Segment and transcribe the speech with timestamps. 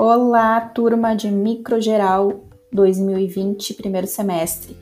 [0.00, 4.78] Olá, turma de Microgeral 2020, primeiro semestre.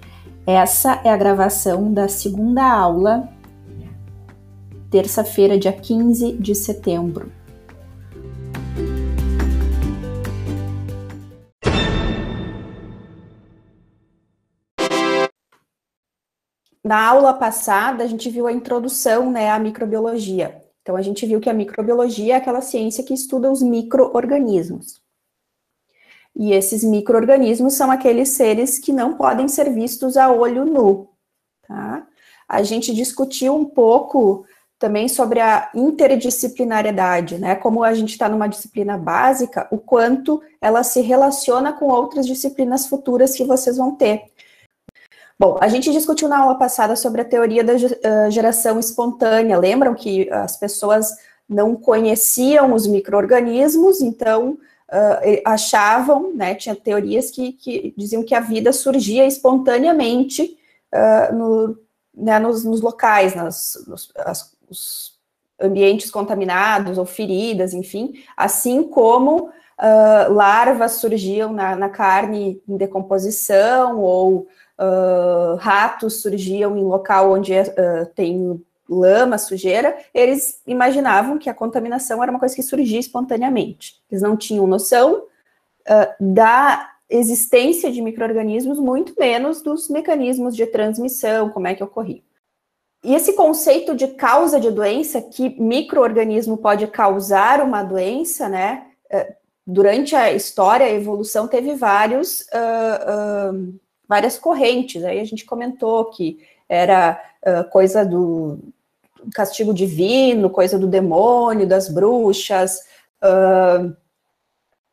[0.46, 3.26] Essa é a gravação da segunda aula,
[4.90, 7.32] terça-feira, dia 15 de setembro.
[16.84, 20.60] Na aula passada, a gente viu a introdução né, à microbiologia.
[20.82, 25.05] Então, a gente viu que a microbiologia é aquela ciência que estuda os micro-organismos.
[26.36, 31.08] E esses micro-organismos são aqueles seres que não podem ser vistos a olho nu.
[31.66, 32.06] Tá?
[32.46, 34.44] A gente discutiu um pouco
[34.78, 37.54] também sobre a interdisciplinariedade, né?
[37.54, 42.86] Como a gente está numa disciplina básica, o quanto ela se relaciona com outras disciplinas
[42.86, 44.24] futuras que vocês vão ter.
[45.38, 49.58] Bom, a gente discutiu na aula passada sobre a teoria da uh, geração espontânea.
[49.58, 51.10] Lembram que as pessoas
[51.48, 54.58] não conheciam os micro-organismos, então
[54.92, 60.58] uh, achavam, né, tinha teorias que, que, diziam que a vida surgia espontaneamente
[60.94, 61.78] uh, no,
[62.14, 65.16] né, nos, nos, locais, nas, nos as, os
[65.60, 74.00] ambientes contaminados ou feridas, enfim, assim como uh, larvas surgiam na, na, carne em decomposição
[74.00, 74.46] ou
[75.58, 77.54] ratos surgiam em local onde
[78.14, 84.00] tem lama, sujeira, eles imaginavam que a contaminação era uma coisa que surgia espontaneamente.
[84.10, 91.50] Eles não tinham noção uh, da existência de micro-organismos, muito menos dos mecanismos de transmissão,
[91.50, 92.22] como é que ocorria.
[93.04, 98.86] E esse conceito de causa de doença, que microorganismo pode causar uma doença, né?
[99.12, 99.34] Uh,
[99.66, 103.74] durante a história, a evolução teve vários, uh,
[104.08, 105.04] várias correntes.
[105.04, 107.20] Aí a gente comentou que era
[107.70, 108.58] coisa do,
[109.34, 112.80] castigo divino, coisa do demônio, das bruxas,
[113.22, 113.94] uh,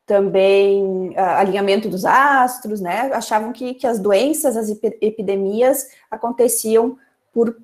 [0.06, 3.12] também uh, alinhamento dos astros, né?
[3.14, 4.70] Achavam que, que as doenças, as
[5.02, 6.98] epidemias aconteciam
[7.34, 7.58] por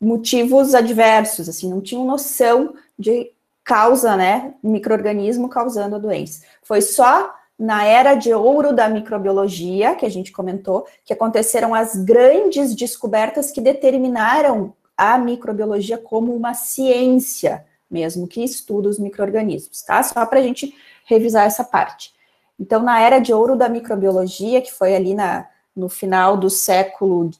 [0.00, 3.30] motivos adversos, assim, não tinham noção de
[3.62, 4.54] causa, né?
[4.62, 6.42] Microorganismo causando a doença.
[6.62, 11.94] Foi só na era de ouro da microbiologia, que a gente comentou, que aconteceram as
[11.94, 20.02] grandes descobertas que determinaram a microbiologia como uma ciência mesmo, que estuda os micro-organismos, tá?
[20.02, 22.12] Só para a gente revisar essa parte.
[22.58, 27.30] Então, na era de ouro da microbiologia, que foi ali na, no final do século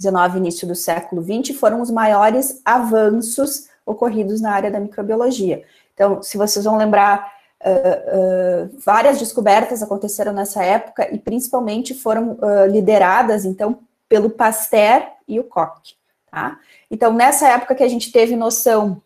[0.00, 5.62] XIX, uh, início do século XX, foram os maiores avanços ocorridos na área da microbiologia.
[5.92, 7.32] Então, se vocês vão lembrar,
[7.62, 12.36] uh, uh, várias descobertas aconteceram nessa época e principalmente foram
[12.68, 13.78] lideradas, então,
[14.08, 15.94] pelo Pasteur e o Koch.
[16.34, 16.58] Tá?
[16.90, 19.00] Então, nessa época que a gente teve noção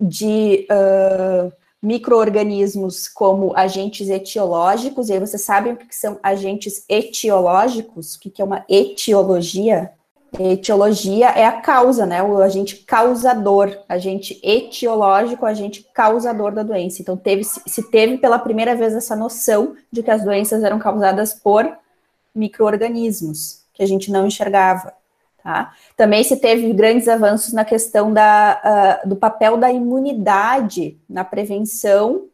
[0.00, 8.16] de uh, micro-organismos como agentes etiológicos, e aí vocês sabem o que são agentes etiológicos?
[8.16, 9.92] O que é uma etiologia?
[10.36, 12.20] Etiologia é a causa, né?
[12.20, 17.00] O agente causador, agente etiológico, agente causador da doença.
[17.00, 21.32] Então, teve, se teve pela primeira vez essa noção de que as doenças eram causadas
[21.32, 21.72] por
[22.34, 24.92] micro-organismos, que a gente não enxergava.
[25.44, 25.74] Tá?
[25.94, 32.28] Também se teve grandes avanços na questão da, uh, do papel da imunidade na prevenção,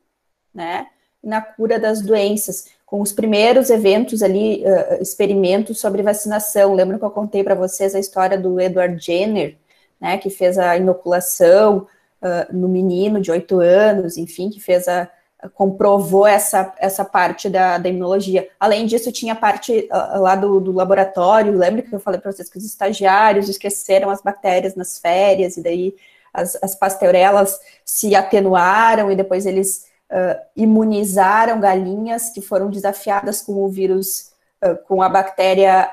[0.54, 0.86] né,
[1.20, 6.72] na cura das doenças, com os primeiros eventos ali, uh, experimentos sobre vacinação.
[6.72, 9.56] Lembra que eu contei para vocês a história do Edward Jenner,
[10.00, 11.88] né, que fez a inoculação
[12.22, 15.10] uh, no menino de oito anos, enfim, que fez a,
[15.54, 18.48] comprovou essa, essa parte da, da imunologia.
[18.58, 22.32] Além disso, tinha a parte uh, lá do, do, laboratório, lembra que eu falei para
[22.32, 25.94] vocês que os estagiários esqueceram as bactérias nas férias, e daí
[26.32, 33.64] as, as pasteurelas se atenuaram, e depois eles uh, imunizaram galinhas que foram desafiadas com
[33.64, 35.90] o vírus, uh, com a bactéria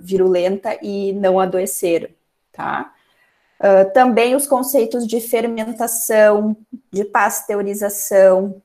[0.00, 2.08] virulenta e não adoeceram,
[2.52, 2.92] tá?
[3.94, 6.56] também os conceitos de fermentação,
[6.90, 8.60] de pasteurização,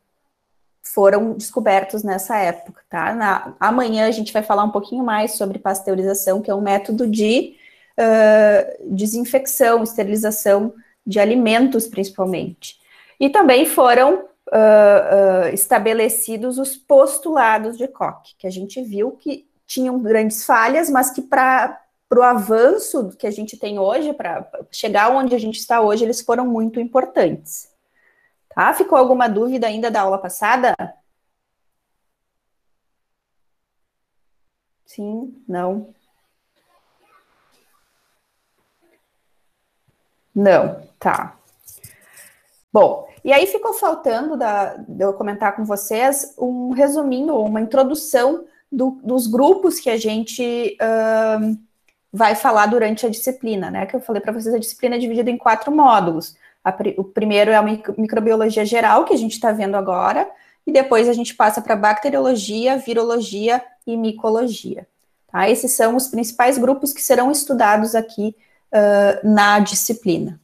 [0.98, 3.14] foram descobertos nessa época, tá?
[3.14, 7.06] Na, amanhã a gente vai falar um pouquinho mais sobre pasteurização, que é um método
[7.06, 7.56] de
[8.00, 10.74] uh, desinfecção, esterilização
[11.06, 12.80] de alimentos, principalmente.
[13.20, 19.46] E também foram uh, uh, estabelecidos os postulados de Koch, que a gente viu que
[19.68, 21.80] tinham grandes falhas, mas que para
[22.12, 26.22] o avanço que a gente tem hoje, para chegar onde a gente está hoje, eles
[26.22, 27.77] foram muito importantes.
[28.60, 30.76] Ah, ficou alguma dúvida ainda da aula passada?
[34.86, 35.94] Sim, não.
[40.34, 41.38] Não, tá.
[42.72, 48.46] Bom, E aí ficou faltando da, de eu comentar com vocês um resuminho, uma introdução
[48.72, 51.58] do, dos grupos que a gente uh,
[52.12, 53.86] vai falar durante a disciplina, né?
[53.86, 56.36] Que eu falei para vocês, a disciplina é dividida em quatro módulos.
[56.98, 60.30] O primeiro é a microbiologia geral, que a gente está vendo agora,
[60.66, 64.88] e depois a gente passa para bacteriologia, virologia e micologia.
[65.32, 65.50] Tá?
[65.50, 68.36] Esses são os principais grupos que serão estudados aqui
[68.72, 70.40] uh, na disciplina.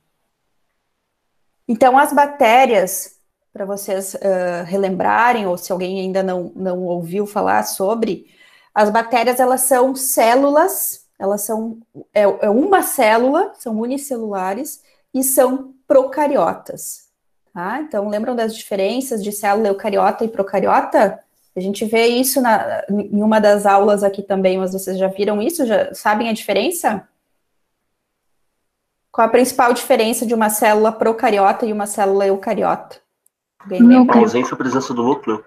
[1.67, 3.17] Então, as bactérias,
[3.51, 8.27] para vocês uh, relembrarem, ou se alguém ainda não, não ouviu falar sobre,
[8.73, 11.77] as bactérias, elas são células, elas são,
[12.13, 14.81] é, é uma célula, são unicelulares,
[15.13, 17.03] e são procariotas.
[17.53, 17.79] Tá?
[17.81, 21.19] Então, lembram das diferenças de célula eucariota e procariota?
[21.55, 25.39] A gente vê isso na, em uma das aulas aqui também, mas vocês já viram
[25.39, 25.67] isso?
[25.67, 27.07] Já sabem a diferença?
[29.11, 32.97] Qual a principal diferença de uma célula procariota e uma célula eucariota?
[34.17, 35.45] A ausência ou presença do núcleo.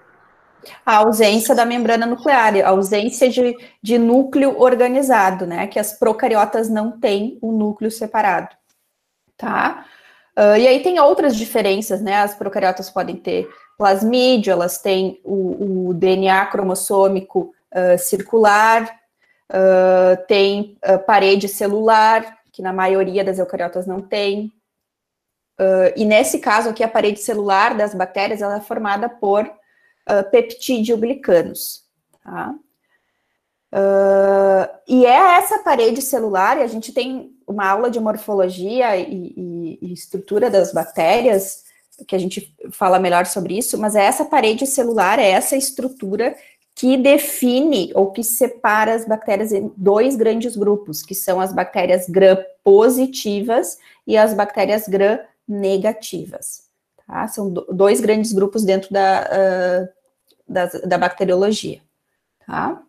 [0.85, 5.67] A ausência da membrana nuclear, a ausência de, de núcleo organizado, né?
[5.67, 8.55] Que as procariotas não têm o um núcleo separado,
[9.37, 9.85] tá?
[10.39, 12.17] Uh, e aí tem outras diferenças, né?
[12.17, 13.49] As procariotas podem ter
[13.79, 18.83] plasmídio, elas têm o, o DNA cromossômico uh, circular,
[19.51, 24.53] uh, tem parede celular, que na maioria das eucariotas não tem.
[25.95, 29.51] e nesse caso aqui, a parede celular das bactérias ela é formada por
[30.31, 31.85] peptídeo-glicanos,
[32.23, 32.55] tá?
[33.77, 39.35] Uh, e é essa parede celular, e a gente tem uma aula de morfologia e,
[39.37, 41.65] e, e, estrutura das bactérias,
[42.09, 46.35] que a gente fala melhor sobre isso, mas é essa parede celular, é essa estrutura
[46.75, 52.09] que define ou que separa as bactérias em dois grandes grupos, que são as bactérias
[52.09, 56.65] gram positivas e as bactérias gram negativas.
[57.07, 57.29] Tá?
[57.29, 59.89] São dois grandes grupos dentro da, uh,
[60.49, 61.81] da, da bacteriologia.
[62.47, 62.83] Tá?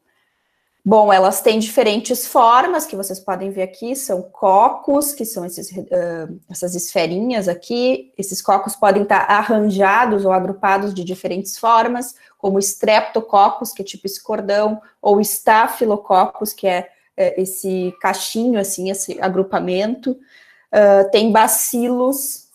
[0.89, 5.69] Bom, elas têm diferentes formas que vocês podem ver aqui, são cocos, que são esses,
[5.69, 8.13] uh, essas esferinhas aqui.
[8.18, 14.07] Esses cocos podem estar arranjados ou agrupados de diferentes formas, como streptococcus, que é tipo
[14.07, 16.88] esse cordão, ou staphylococcus, que é,
[17.18, 20.12] é esse cachinho, assim, esse agrupamento.
[20.12, 22.48] Uh, tem bacilos,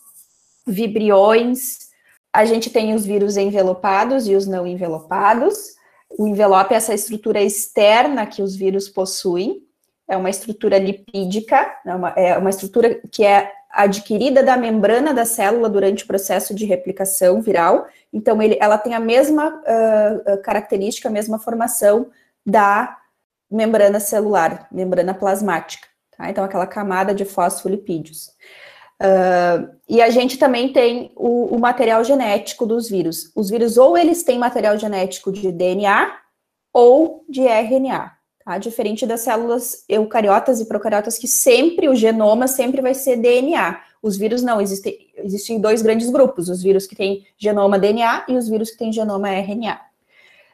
[0.66, 1.90] vibriões.
[2.32, 5.81] A gente tem os vírus envelopados e os não envelopados.
[6.18, 9.62] O envelope é essa estrutura externa que os vírus possuem,
[10.08, 15.24] é uma estrutura lipídica, é uma, é uma estrutura que é adquirida da membrana da
[15.24, 21.08] célula durante o processo de replicação viral, então ele, ela tem a mesma uh, característica,
[21.08, 22.10] a mesma formação
[22.44, 22.98] da
[23.50, 26.28] membrana celular, membrana plasmática, tá?
[26.28, 28.30] Então aquela camada de fosfolipídios.
[29.02, 33.32] Uh, e a gente também tem o, o, material genético dos vírus.
[33.34, 36.16] Os vírus ou eles têm material genético de DNA
[36.72, 38.12] ou de RNA,
[38.44, 38.58] tá?
[38.58, 43.80] Diferente das células eucariotas e procariotas, que sempre o genoma sempre vai ser DNA.
[44.00, 48.36] Os vírus não, existem, existem dois grandes grupos: os vírus que têm genoma DNA e
[48.36, 49.80] os vírus que têm genoma RNA.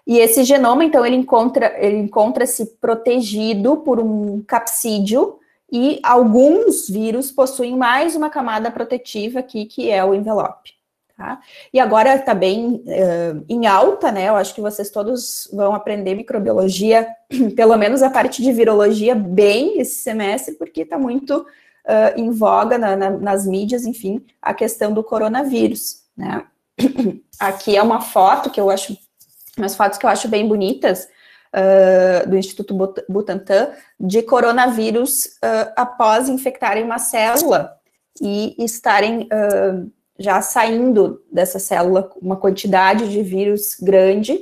[0.06, 5.37] E esse genoma, então, ele encontra, ele encontra-se protegido por um capsídeo
[5.70, 10.78] e alguns vírus possuem mais uma camada protetiva aqui, que é o envelope.
[11.16, 11.40] Tá?
[11.72, 14.28] E agora está bem uh, em alta, né?
[14.28, 17.08] Eu acho que vocês todos vão aprender microbiologia,
[17.56, 22.78] pelo menos a parte de virologia, bem esse semestre, porque está muito uh, em voga
[22.78, 26.44] na, na, nas mídias, enfim, a questão do coronavírus, né?
[27.40, 28.96] Aqui é uma foto que eu acho,
[29.56, 31.08] umas fotos que eu acho bem bonitas,
[31.54, 32.74] uh, do Instituto
[33.08, 37.76] Butantan de coronavírus uh, após infectarem uma célula
[38.20, 44.38] e estarem uh, já saindo dessa célula uma quantidade de vírus grande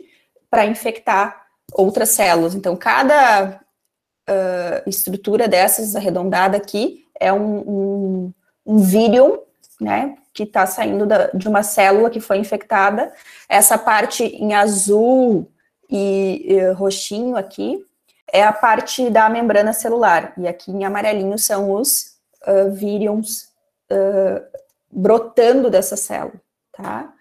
[0.51, 2.55] para infectar outras células.
[2.55, 3.61] Então, cada
[4.89, 8.35] estrutura dessas arredondada aqui é um, um,
[8.67, 8.79] um
[9.81, 13.13] né, que está saindo da, de uma célula que foi infectada.
[13.49, 15.51] Essa parte em azul
[15.91, 17.85] e, e roxinho aqui
[18.33, 22.17] é a parte da membrana celular, e aqui em amarelinho são os
[22.47, 23.49] uh, vírions
[23.91, 24.43] uh,
[24.91, 26.41] brotando dessa célula,
[26.73, 27.13] tá?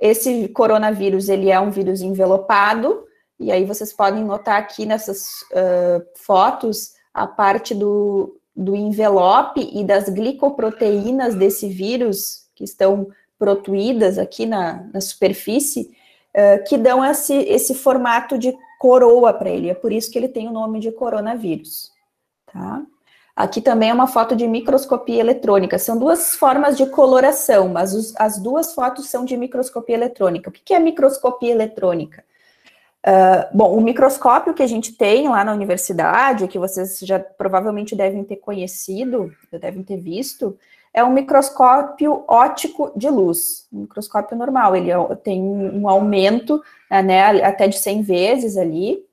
[0.00, 3.04] Esse coronavírus, ele é um vírus envelopado,
[3.38, 9.84] e aí vocês podem notar aqui nessas uh, fotos a parte do, do envelope e
[9.84, 13.08] das glicoproteínas desse vírus, que estão
[13.38, 15.95] protuídas aqui na, na superfície,
[16.68, 19.70] que dão esse, esse formato de coroa para ele.
[19.70, 21.90] É por isso que ele tem o nome de coronavírus.
[22.52, 22.82] Tá?
[23.34, 25.78] Aqui também é uma foto de microscopia eletrônica.
[25.78, 30.48] São duas formas de coloração, mas os, as duas fotos são de microscopia eletrônica.
[30.48, 32.24] O que é microscopia eletrônica?
[33.06, 37.94] Uh, bom, o microscópio que a gente tem lá na universidade, que vocês já provavelmente
[37.94, 40.58] devem ter conhecido, devem ter visto,
[40.96, 47.44] é um microscópio óptico de luz, um microscópio normal, ele é tem um aumento né,
[47.44, 49.04] até de 100 vezes ali,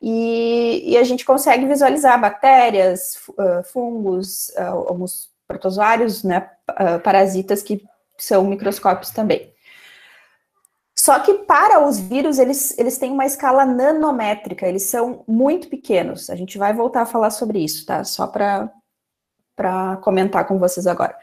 [0.00, 7.64] e, e a gente consegue visualizar bactérias, uh, fungos, uh, alguns protozoários, né, uh, parasitas
[7.64, 7.84] que
[8.16, 9.52] são microscópios também.
[10.94, 16.30] Só que para os vírus, eles, eles têm uma escala nanométrica, eles são muito pequenos.
[16.30, 18.04] A gente vai voltar a falar sobre isso, tá?
[18.04, 18.70] Só para
[20.02, 21.16] comentar com vocês agora.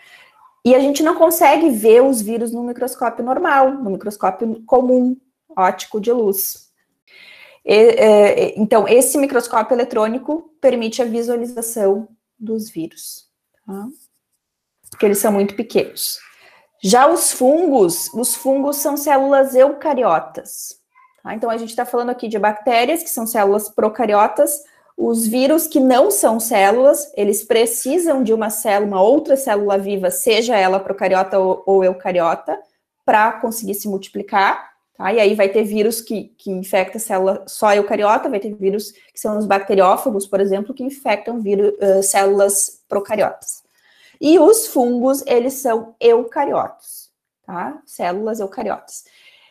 [0.63, 5.17] E a gente não consegue ver os vírus no microscópio normal, no microscópio comum,
[5.57, 6.71] óptico de luz.
[7.65, 12.07] E, é, então, esse microscópio eletrônico permite a visualização
[12.37, 13.27] dos vírus,
[13.65, 13.87] tá?
[14.89, 16.19] porque eles são muito pequenos.
[16.83, 20.79] Já os fungos, os fungos são células eucariotas.
[21.23, 21.35] Tá?
[21.35, 24.63] Então, a gente está falando aqui de bactérias, que são células procariotas.
[24.97, 30.11] Os vírus que não são células, eles precisam de uma célula, uma outra célula viva,
[30.11, 32.59] seja ela procariota ou, ou eucariota,
[33.05, 34.71] para conseguir se multiplicar.
[34.95, 35.11] Tá?
[35.11, 39.19] E aí vai ter vírus que, que infecta célula só eucariota, vai ter vírus que
[39.19, 43.63] são os bacteriófagos, por exemplo, que infectam vírus, uh, células procariotas.
[44.19, 47.09] E os fungos, eles são eucariotos,
[47.43, 47.81] tá?
[47.87, 49.03] Células eucariotas.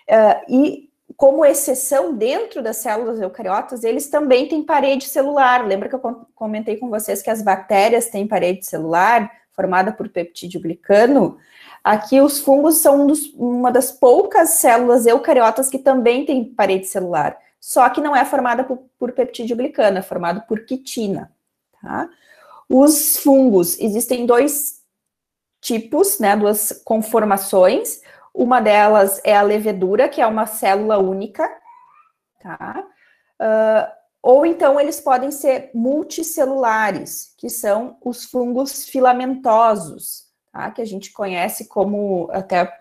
[0.09, 5.67] Uh, e como exceção dentro das células eucariotas, eles também têm parede celular.
[5.67, 10.61] Lembra que eu comentei com vocês que as bactérias têm parede celular formada por peptídeo
[10.61, 11.39] glicano?
[11.83, 16.87] Aqui, os fungos são um dos, uma das poucas células eucariotas que também tem parede
[16.87, 21.33] celular, só que não é formada por, por peptídeo glicano, é formado por quitina.
[21.81, 22.09] Tá?
[22.69, 24.81] Os fungos, existem dois
[25.61, 28.01] tipos, né, duas conformações.
[28.35, 31.49] Uma delas é a levedura, que é uma célula única,
[32.41, 32.85] tá?
[33.41, 40.71] Uh, ou então eles podem ser multicelulares, que são os fungos filamentosos tá?
[40.71, 42.73] que a gente conhece como até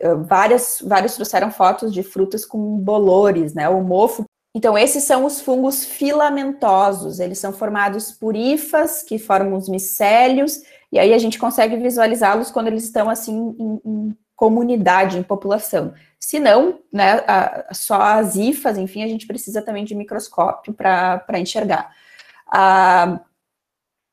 [0.00, 3.68] eh, várias, vários trouxeram fotos de frutas com bolores, né?
[3.68, 4.24] O mofo.
[4.54, 10.62] Então, esses são os fungos filamentosos, eles são formados por hifas, que formam os micélios,
[10.90, 15.92] e aí a gente consegue visualizá-los quando eles estão assim em, em comunidade, em população.
[16.16, 21.40] Se não, né, a, só as hifas, enfim, a gente precisa também de microscópio para
[21.40, 21.92] enxergar.
[22.46, 23.18] A,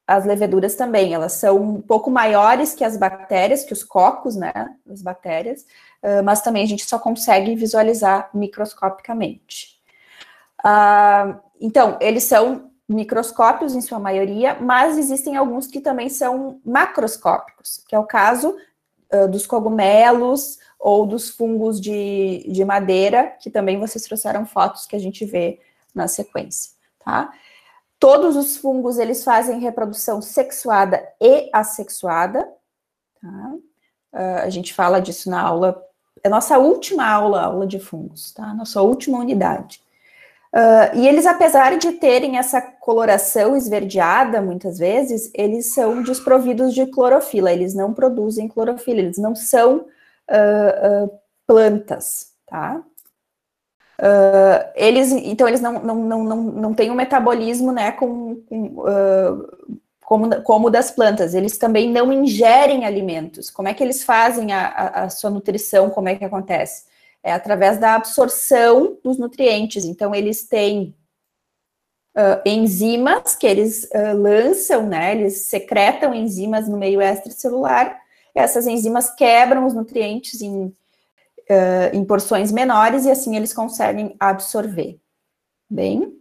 [0.07, 4.51] as leveduras também, elas são um pouco maiores que as bactérias, que os cocos, né,
[4.89, 5.61] as bactérias,
[6.01, 9.79] uh, mas também a gente só consegue visualizar microscopicamente.
[10.65, 17.83] Uh, então, eles são microscópios em sua maioria, mas existem alguns que também são macroscópicos,
[17.87, 18.55] que é o caso
[19.29, 24.99] dos cogumelos ou dos fungos de, de madeira, que também vocês trouxeram fotos que a
[24.99, 25.59] gente vê
[25.93, 27.31] na sequência, tá?
[27.99, 32.47] Todos os fungos, eles fazem reprodução sexuada e assexuada,
[33.21, 33.53] tá?
[34.13, 35.81] Uh, a gente fala disso na aula,
[36.23, 38.53] é nossa última aula, aula de fungos, tá?
[38.53, 39.81] Nossa última unidade.
[40.55, 46.85] Uh, e eles, apesar de terem essa coloração esverdeada, muitas vezes, eles são desprovidos de
[46.85, 49.79] clorofila, eles não produzem clorofila, eles não são
[50.31, 52.81] uh, plantas, tá?
[53.99, 58.65] Uh, eles, então, eles não, não, não, não, não têm um metabolismo, né, com, com
[58.79, 63.49] uh, como, como das plantas, eles também não ingerem alimentos.
[63.49, 66.85] Como é que eles fazem a, a, a sua nutrição, como é que acontece?
[67.25, 70.95] É através da absorção dos nutrientes, então eles têm
[72.15, 77.99] uh, enzimas que eles lançam, né, eles secretam enzimas no meio extracelular,
[78.35, 80.71] essas enzimas quebram os nutrientes em
[81.49, 84.99] uh, em porções menores e assim eles conseguem absorver.
[85.69, 86.19] Bem.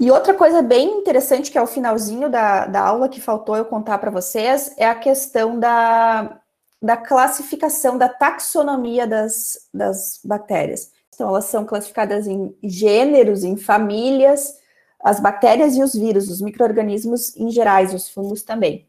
[0.00, 3.64] E outra coisa bem interessante que é o finalzinho da, da aula que faltou eu
[3.64, 6.40] contar para vocês é a questão da,
[6.84, 10.92] da classificação, da taxonomia das, das bactérias.
[11.14, 14.58] Então, elas são classificadas em gêneros, em famílias,
[15.00, 18.86] as bactérias e os vírus, os micro-organismos em gerais, os fungos também.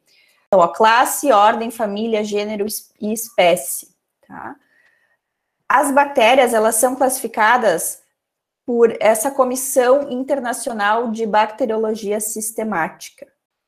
[0.47, 2.65] Então, a classe, ordem, família, gênero
[2.99, 3.95] e espécie.
[4.27, 4.57] Tá?
[5.69, 8.01] As bactérias, elas são classificadas
[8.65, 13.25] por essa Comissão Internacional de Bacteriologia Sistemática.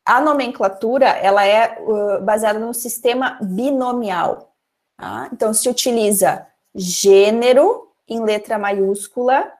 [0.07, 4.55] A nomenclatura, ela é uh, baseada no sistema binomial.
[4.95, 5.29] Tá?
[5.33, 9.51] Então, se utiliza gênero em letra maiúscula,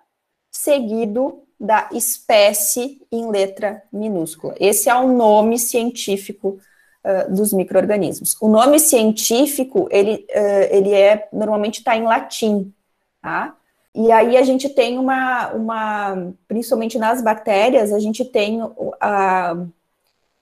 [0.50, 4.56] seguido da espécie em letra minúscula.
[4.58, 6.60] Esse é o nome científico
[7.04, 8.38] uh, dos micro-organismos.
[8.40, 12.74] O nome científico, ele, uh, ele é, normalmente está em latim,
[13.22, 13.54] tá?
[13.94, 18.62] E aí a gente tem uma, uma, principalmente nas bactérias, a gente tem
[19.02, 19.58] a,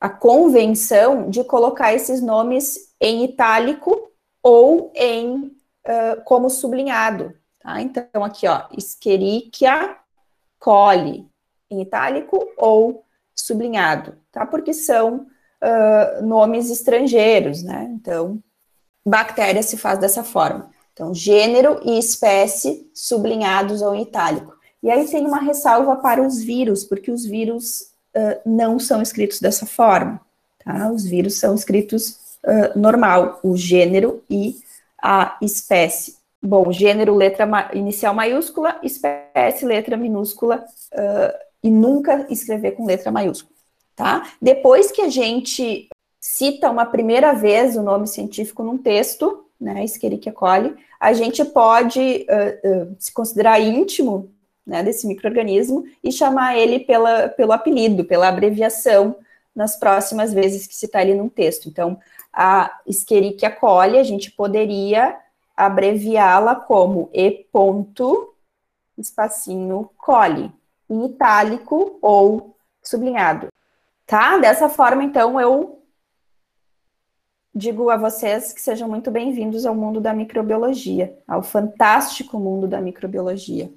[0.05, 4.11] a convenção de colocar esses nomes em itálico
[4.43, 7.81] ou em uh, como sublinhado, tá?
[7.81, 9.97] Então aqui, ó, Escherichia
[10.59, 11.27] coli,
[11.71, 13.03] em itálico ou
[13.35, 14.45] sublinhado, tá?
[14.45, 15.25] Porque são
[15.63, 17.89] uh, nomes estrangeiros, né?
[17.95, 18.39] Então,
[19.03, 20.69] bactéria se faz dessa forma.
[20.93, 24.55] Então, gênero e espécie sublinhados ou em itálico.
[24.83, 27.94] E aí tem uma ressalva para os vírus, porque os vírus
[28.45, 30.21] não são escritos dessa forma,
[30.63, 30.91] tá?
[30.91, 34.55] Os vírus são escritos uh, normal, o gênero e
[35.01, 36.15] a espécie.
[36.41, 43.11] Bom, gênero, letra ma inicial maiúscula, espécie, letra minúscula, uh, e nunca escrever com letra
[43.11, 43.55] maiúscula,
[43.95, 44.31] tá?
[44.39, 50.31] Depois que a gente cita uma primeira vez o nome científico num texto, né, Escherichia
[50.31, 54.31] coli, a gente pode uh, uh, se considerar íntimo
[54.65, 59.15] né, desse microorganismo e chamar ele pela, pelo apelido, pela abreviação
[59.55, 61.69] nas próximas vezes que citar ele num texto.
[61.69, 61.97] Então,
[62.33, 65.17] a Escherichia coli, a gente poderia
[65.55, 68.33] abreviá-la como E ponto,
[68.97, 70.51] espacinho coli,
[70.89, 73.47] em itálico ou sublinhado.
[74.05, 74.37] Tá?
[74.37, 75.81] Dessa forma, então, eu
[77.53, 82.81] digo a vocês que sejam muito bem-vindos ao mundo da microbiologia, ao fantástico mundo da
[82.81, 83.71] microbiologia.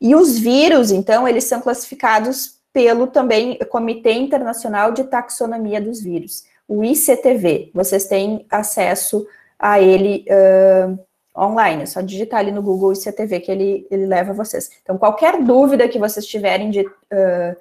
[0.00, 6.44] E os vírus, então, eles são classificados pelo também Comitê Internacional de Taxonomia dos Vírus,
[6.66, 7.70] o ICTV.
[7.72, 9.26] Vocês têm acesso
[9.58, 10.98] a ele uh,
[11.40, 14.70] online, é só digitar ali no Google ICTV que ele, ele leva vocês.
[14.82, 17.56] Então, qualquer dúvida que vocês tiverem de uh,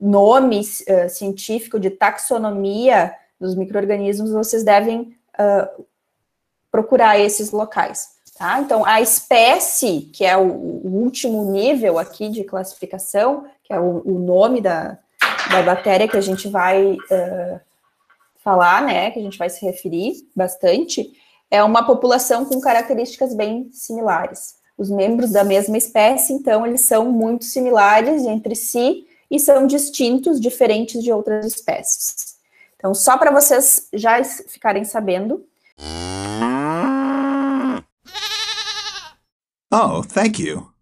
[0.00, 5.14] nome uh, científico, de taxonomia, dos micro-organismos, vocês devem
[6.70, 8.13] procurar esses locais.
[8.36, 8.60] Tá?
[8.60, 14.02] Então, a espécie, que é o, o, último nível aqui de classificação, que é o,
[14.04, 14.98] o nome da,
[15.50, 17.60] da bactéria que a gente vai uh,
[18.42, 21.12] falar, né, que a gente vai se referir bastante,
[21.48, 24.56] é uma população com características bem similares.
[24.76, 30.40] Os membros da mesma espécie, então, eles são muito similares entre si e são distintos,
[30.40, 32.34] diferentes de outras espécies.
[32.76, 35.46] Então, só para vocês já ficarem sabendo.
[39.76, 40.73] Oh, thank you.